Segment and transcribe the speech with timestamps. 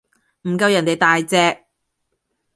[0.47, 1.65] 唔夠人哋大隻